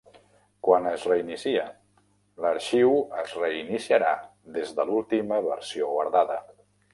[0.67, 1.65] Quan es reinicia,
[2.45, 4.15] l'arxiu es reiniciarà
[4.57, 6.41] des de l'última versió guardada.